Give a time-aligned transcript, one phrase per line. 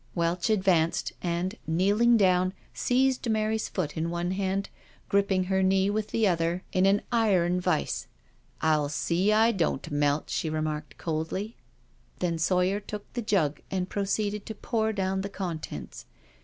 [0.15, 4.67] Welch advanced, and kneeling down seised Mary's foot in one hand,
[5.09, 8.07] gripping her knete with the other in u 290 NO SURRENDER an iron vice."
[8.63, 11.55] I'll see I don't melt/' she remarked coldly.
[12.17, 16.07] Then Sawyer took the jug and proceeded to pour, down the contents.